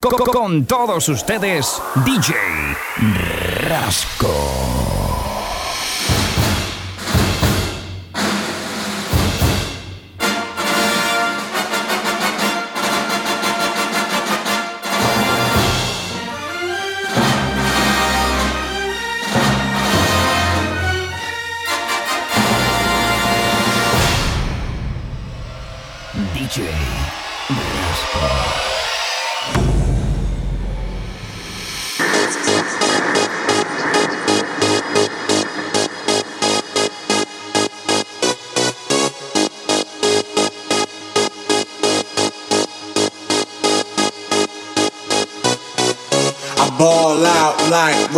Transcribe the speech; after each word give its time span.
Con 0.00 0.64
todos 0.64 1.08
ustedes, 1.08 1.82
DJ 2.06 2.32
Rasco. 3.68 5.07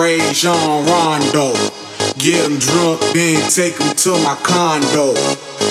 Jean 0.01 0.87
Rondo. 0.87 1.53
Get 2.17 2.49
him 2.49 2.59
drunk, 2.59 3.01
then 3.13 3.37
take 3.51 3.77
him 3.77 3.95
to 3.97 4.13
my 4.25 4.35
condo. 4.43 5.13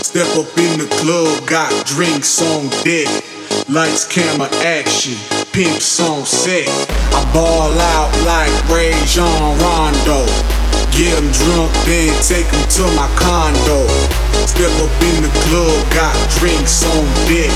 Step 0.05 0.30
up 0.38 0.46
in 0.55 0.78
the 0.78 0.88
club, 1.02 1.48
got 1.48 1.74
drinks 1.88 2.40
on 2.40 2.70
deck. 2.86 3.10
Lights, 3.68 4.05
camera, 4.05 4.48
action, 4.62 5.18
pimps 5.52 6.00
on 6.00 6.26
set. 6.28 6.70
I 7.10 7.26
ball 7.34 7.74
out 7.74 8.14
like 8.30 8.54
Ray 8.70 8.94
Jean 9.10 9.58
Rondo. 9.66 10.21
Get 10.93 11.18
him 11.18 11.32
drunk, 11.34 11.74
then 11.90 12.14
take 12.21 12.46
him 12.46 12.66
to 12.77 12.86
my 12.93 13.10
condo. 13.18 13.90
Step 14.46 14.70
up 14.77 14.93
in 15.10 15.26
the 15.26 15.34
club, 15.49 15.74
got 15.90 16.14
drinks 16.38 16.86
on 16.86 17.05
deck. 17.26 17.49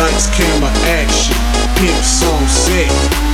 Lights, 0.00 0.32
camera, 0.32 0.72
action, 0.88 1.36
pimps 1.76 2.24
on 2.24 2.48
set. 2.48 3.27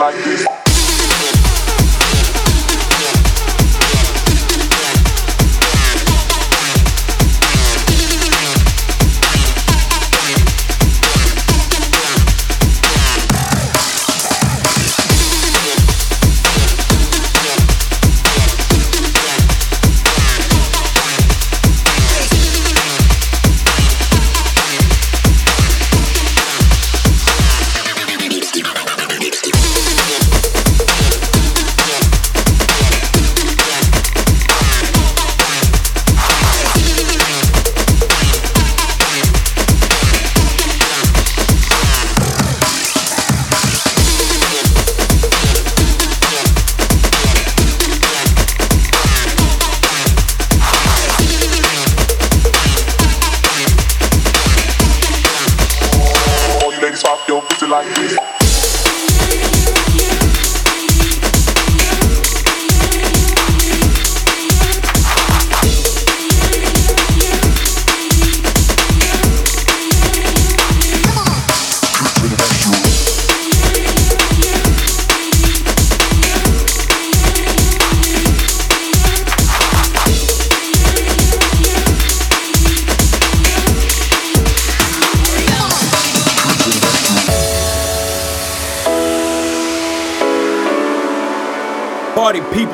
like 0.00 0.14
this. 0.24 0.69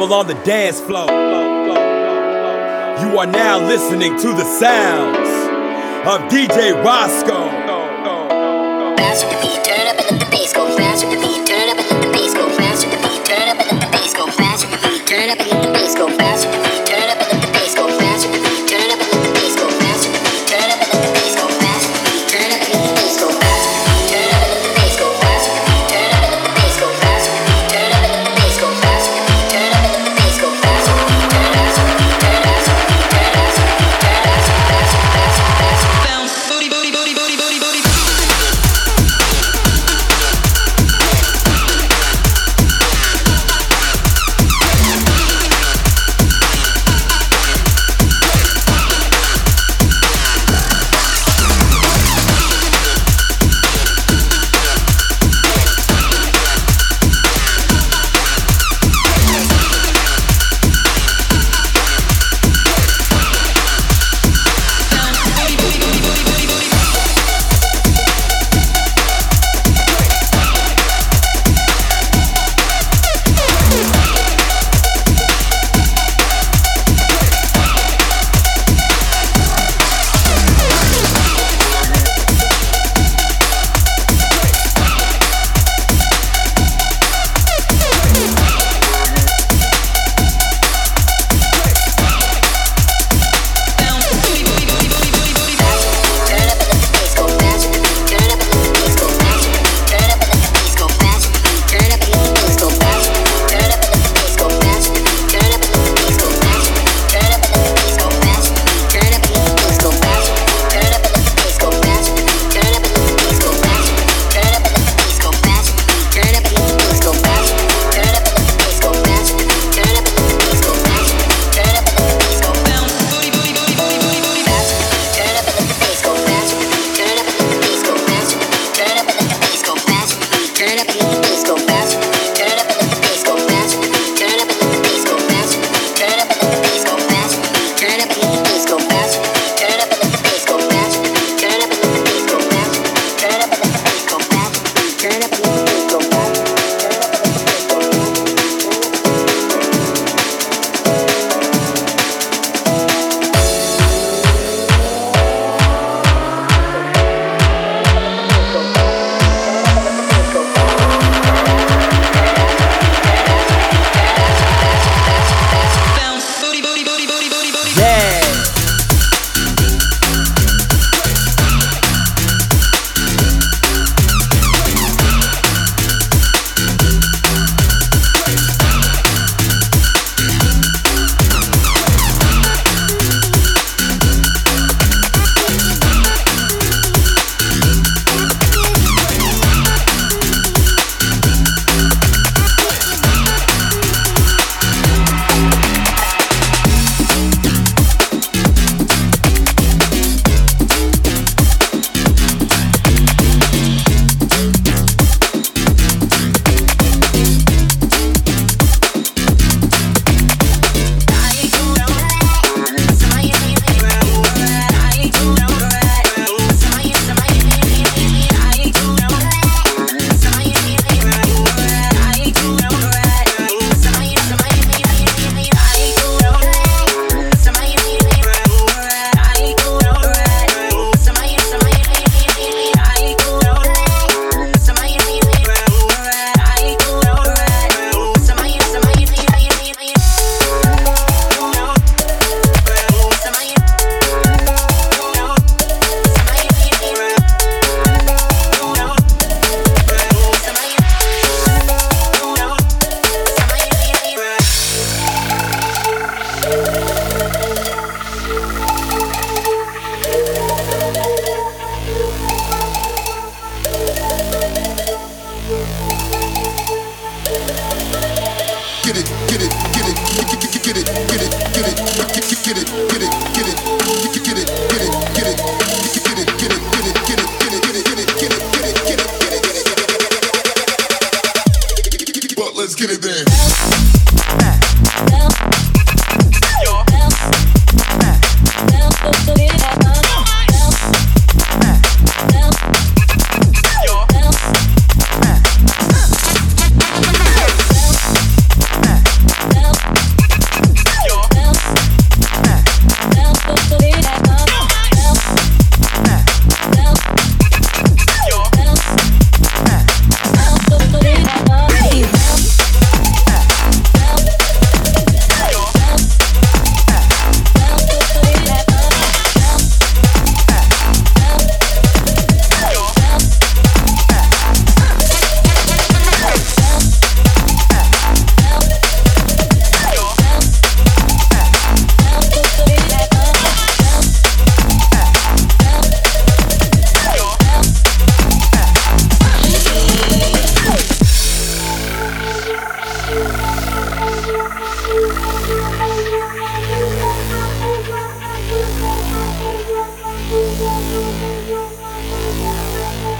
people 0.06 0.18
on 0.18 0.26
the 0.28 0.34
dance 0.44 0.80
floor. 0.80 1.06
You 3.00 3.18
are 3.18 3.26
now 3.26 3.58
listening 3.66 4.16
to 4.18 4.28
the 4.28 4.44
sounds 4.44 5.28
of 6.06 6.30
DJ 6.30 6.80
Rasco. 6.84 7.64
The 9.16 9.38
beat, 9.40 9.64
turn 9.64 9.88
up 9.88 9.98
and 9.98 10.18
let 10.18 10.20
the 10.20 10.30
bass 10.30 10.52
go 10.52 10.68
the 10.68 11.16
beat. 11.20 11.45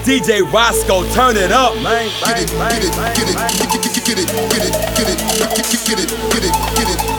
DJ 0.06 0.40
Rasco, 0.52 1.02
turn 1.12 1.36
it 1.36 1.50
up, 1.50 1.74
man. 1.82 2.08
Get 2.24 2.38
it, 2.38 2.48
get 2.48 2.84
it, 2.84 2.94
get 2.94 3.26
it, 3.26 3.34
get 3.56 3.82
it, 3.82 3.96
get 3.98 4.18
it, 4.18 4.30
get 4.30 4.62
it, 4.62 4.76
get 4.94 5.08
it, 5.08 5.84
get 5.84 5.98
it, 5.98 6.08
get 6.30 6.44
it, 6.44 6.52
get 6.76 7.10
it. 7.10 7.15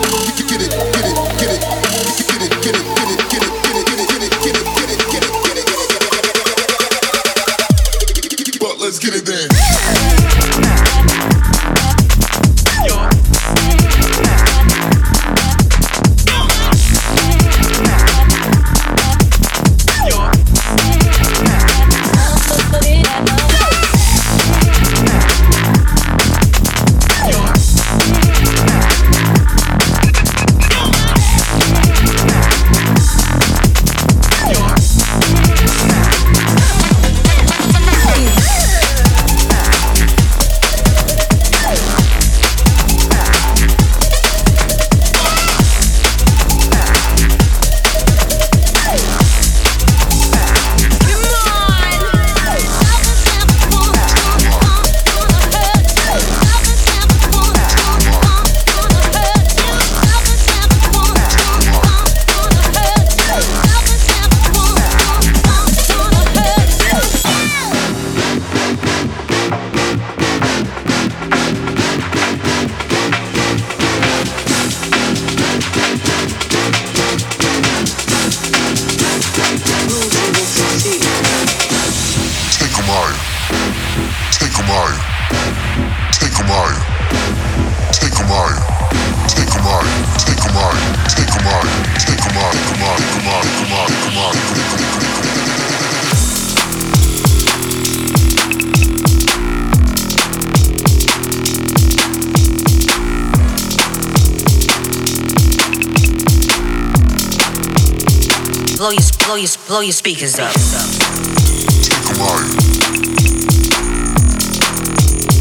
blow 109.28 109.36
your 109.36 109.48
blow 109.66 109.80
your 109.80 109.92
speakers 109.92 110.38
up. 110.38 110.50
Take 110.54 112.00
a 112.08 112.18
wire. 112.18 112.48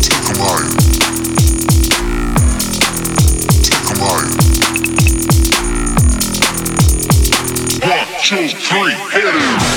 Take 0.04 0.28
a 0.28 0.40
wire. 0.44 0.68
Take 3.64 3.88
a 3.88 3.96
wire. 4.04 4.28
One, 7.88 8.08
two, 8.22 8.50
three, 8.60 8.92
hit 8.92 9.24
it. 9.24 9.77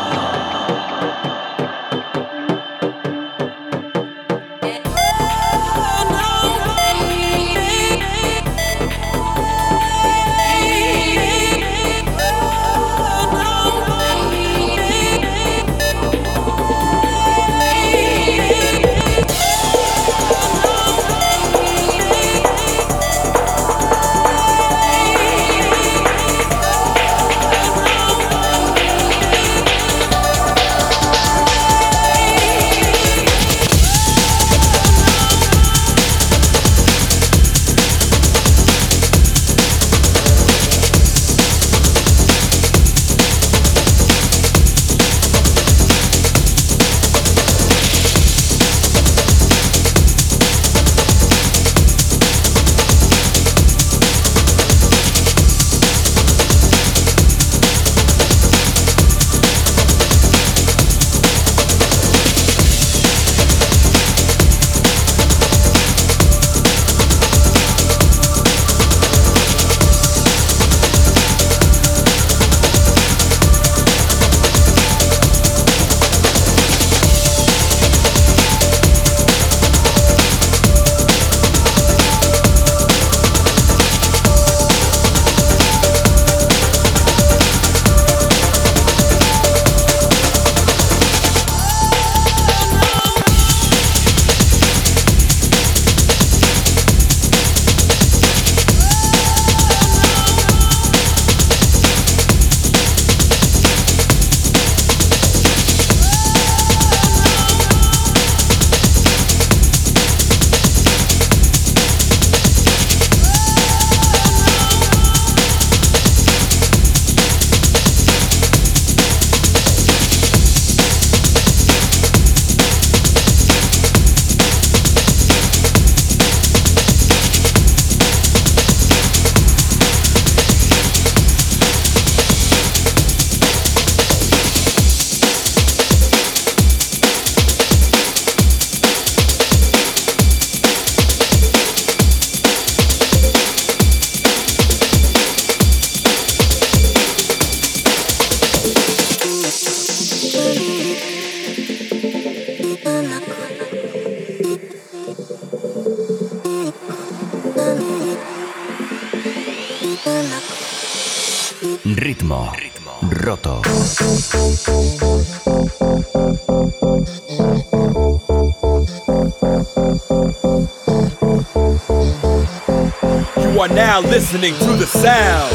Listening 174.31 174.57
to 174.59 174.77
the 174.77 174.87
sound 174.87 175.51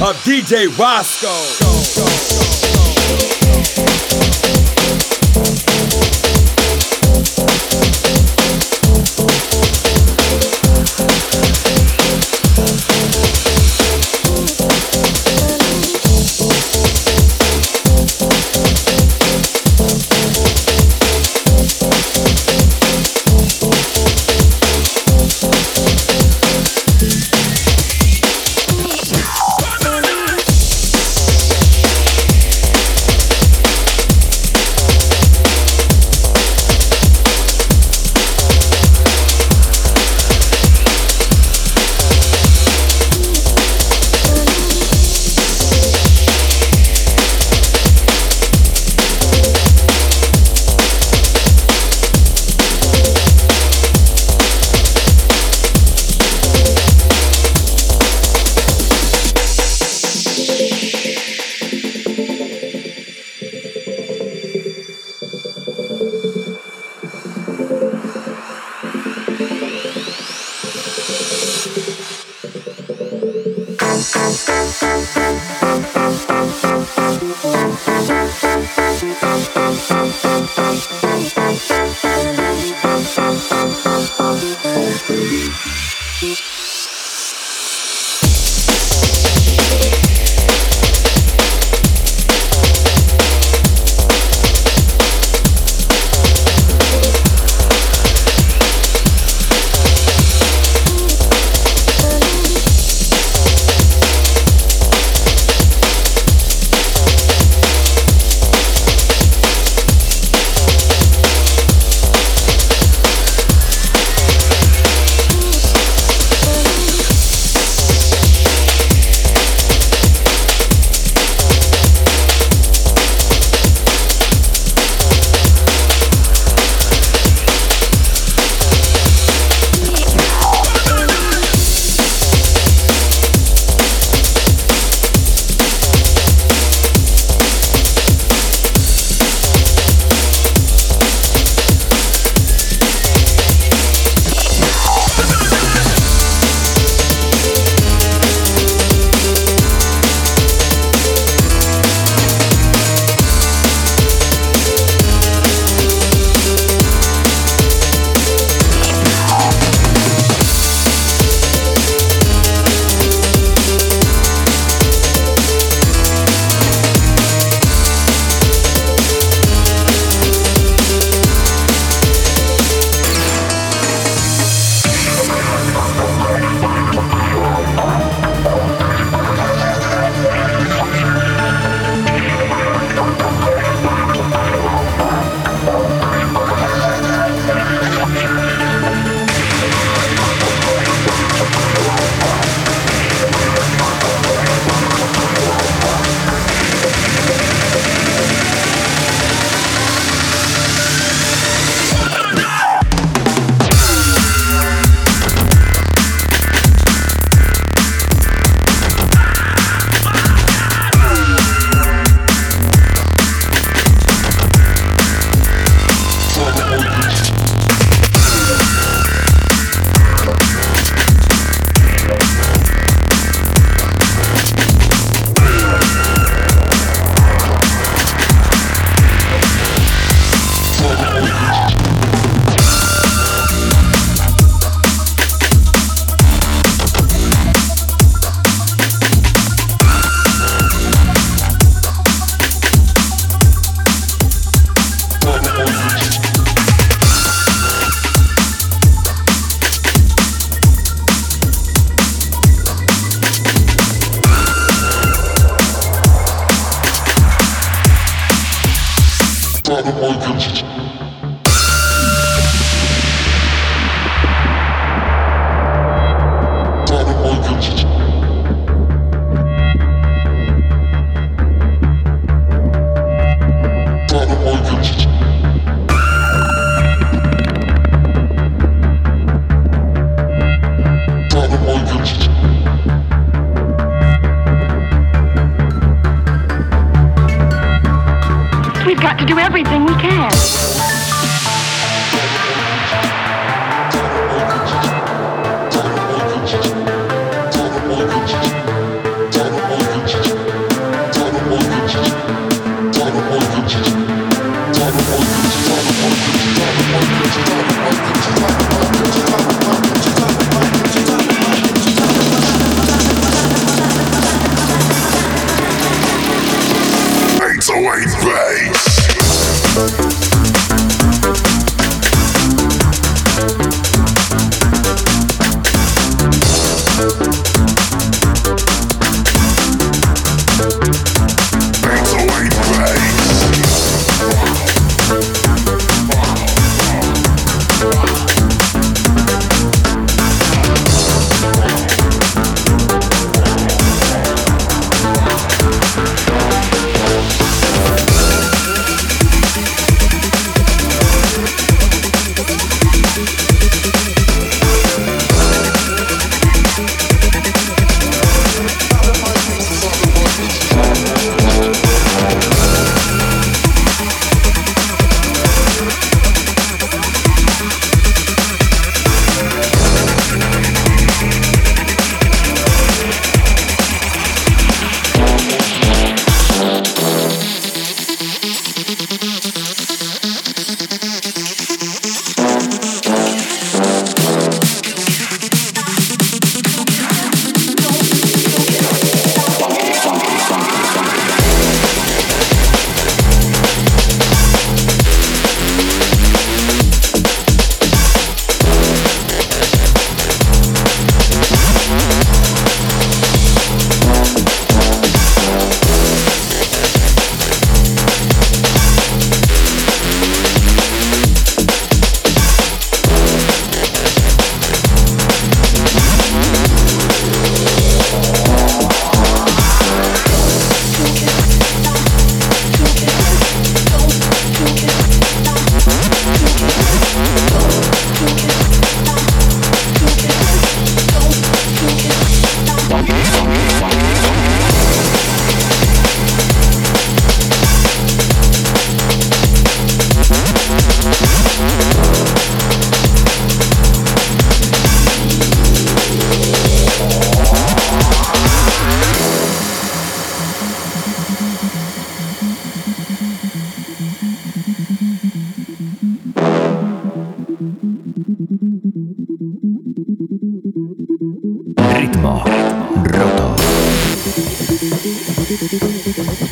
of 0.00 0.16
DJ 0.24 0.68
Rasco. 0.78 1.63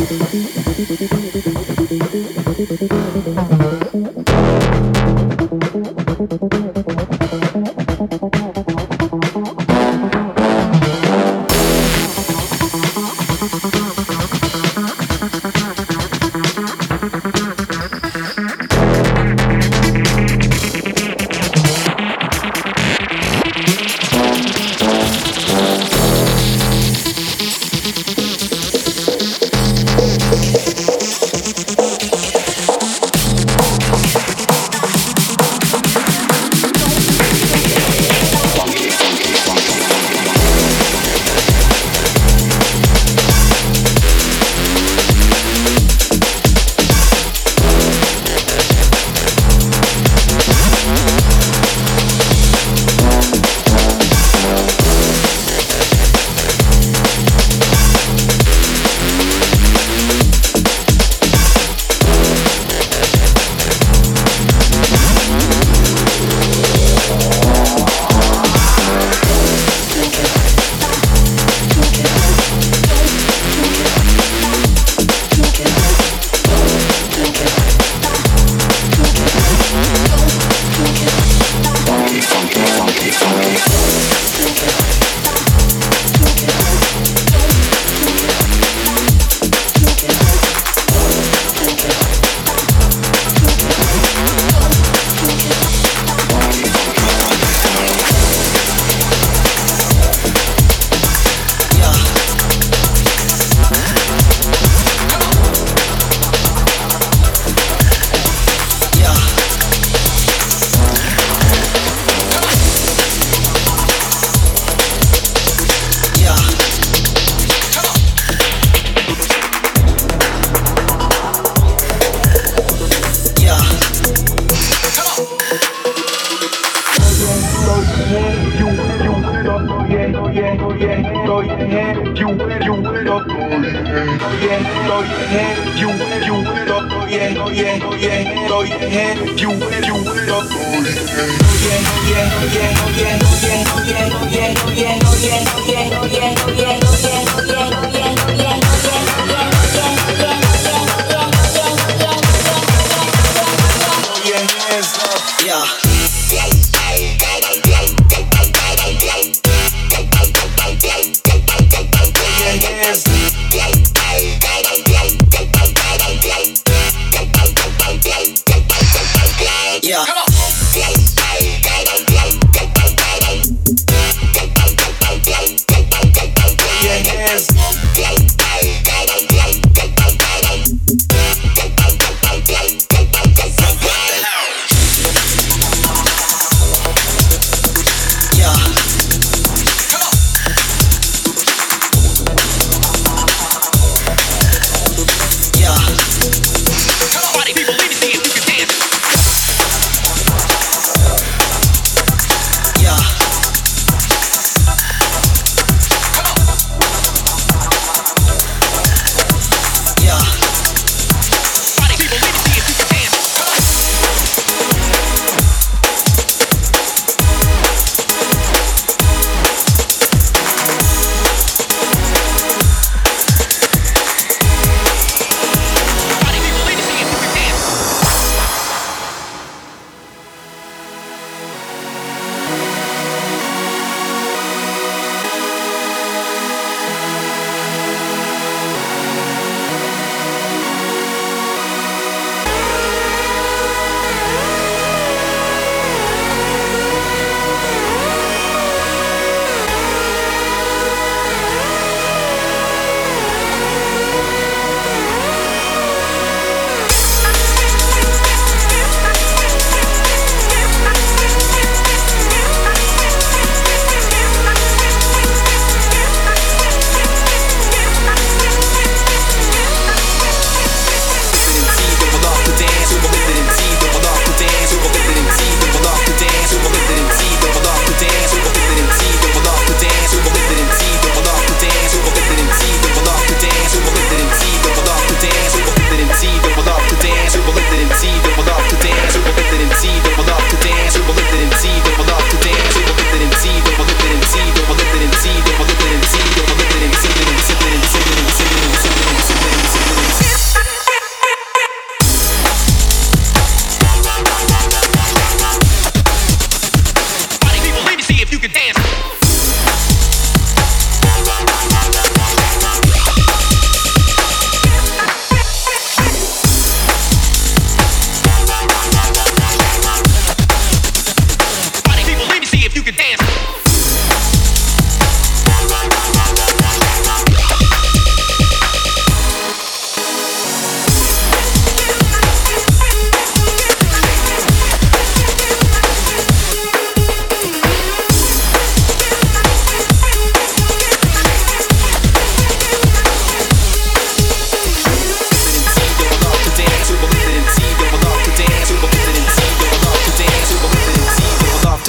Thank 0.04 0.32
you. 3.72 3.81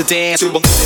to 0.08 0.14
dance. 0.14 0.82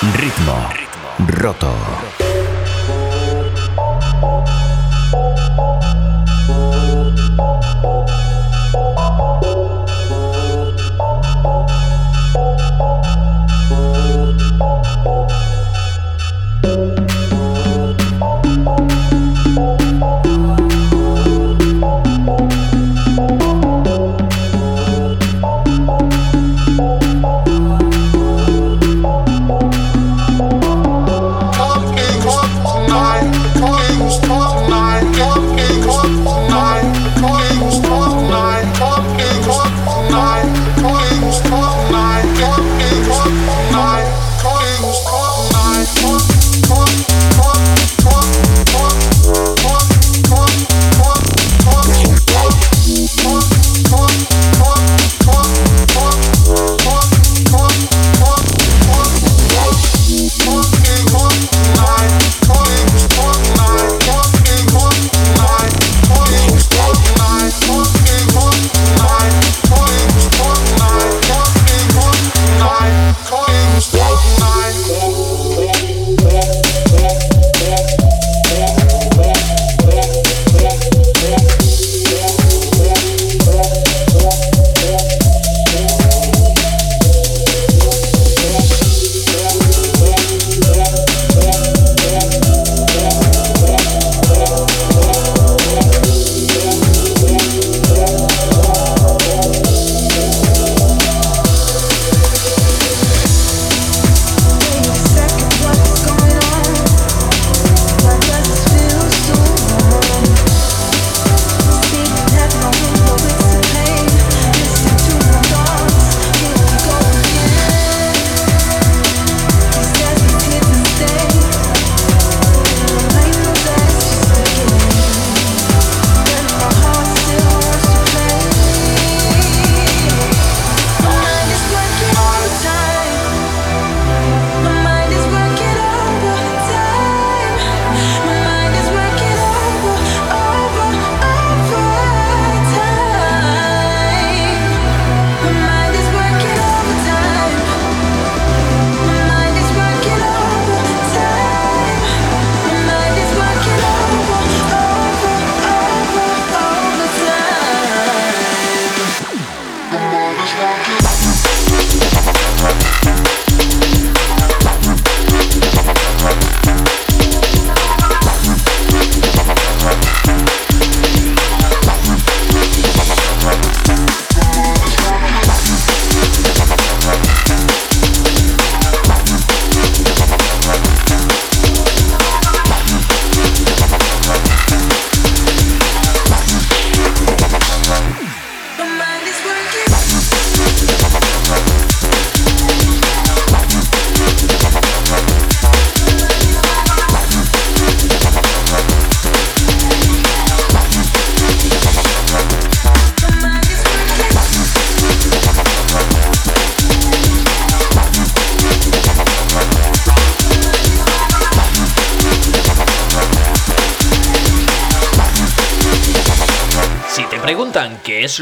Ritmo. 0.00 0.54
Ritmo. 0.70 1.26
Roto. 1.26 2.27